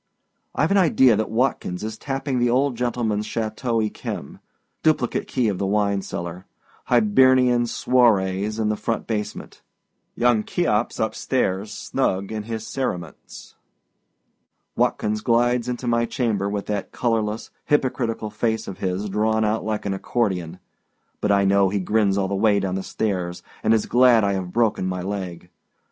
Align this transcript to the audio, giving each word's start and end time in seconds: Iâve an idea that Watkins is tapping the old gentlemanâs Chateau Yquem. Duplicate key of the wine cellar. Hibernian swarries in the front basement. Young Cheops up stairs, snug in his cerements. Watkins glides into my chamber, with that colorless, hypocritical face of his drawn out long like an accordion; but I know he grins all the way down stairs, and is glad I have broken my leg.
Iâve 0.57 0.71
an 0.71 0.77
idea 0.77 1.15
that 1.15 1.29
Watkins 1.29 1.83
is 1.83 1.95
tapping 1.95 2.39
the 2.39 2.49
old 2.49 2.75
gentlemanâs 2.75 3.23
Chateau 3.25 3.77
Yquem. 3.79 4.39
Duplicate 4.81 5.27
key 5.27 5.47
of 5.47 5.59
the 5.59 5.67
wine 5.67 6.01
cellar. 6.01 6.47
Hibernian 6.85 7.65
swarries 7.67 8.57
in 8.59 8.69
the 8.69 8.75
front 8.75 9.05
basement. 9.05 9.61
Young 10.15 10.43
Cheops 10.43 10.99
up 10.99 11.13
stairs, 11.13 11.71
snug 11.71 12.31
in 12.31 12.41
his 12.49 12.65
cerements. 12.65 13.53
Watkins 14.75 15.21
glides 15.21 15.69
into 15.69 15.85
my 15.85 16.05
chamber, 16.07 16.49
with 16.49 16.65
that 16.65 16.91
colorless, 16.91 17.51
hypocritical 17.65 18.31
face 18.31 18.67
of 18.67 18.79
his 18.79 19.07
drawn 19.07 19.45
out 19.45 19.57
long 19.61 19.67
like 19.67 19.85
an 19.85 19.93
accordion; 19.93 20.57
but 21.19 21.31
I 21.31 21.45
know 21.45 21.69
he 21.69 21.79
grins 21.79 22.17
all 22.17 22.27
the 22.27 22.33
way 22.33 22.59
down 22.59 22.81
stairs, 22.81 23.43
and 23.61 23.71
is 23.71 23.85
glad 23.85 24.23
I 24.23 24.33
have 24.33 24.51
broken 24.51 24.87
my 24.87 25.03
leg. 25.03 25.51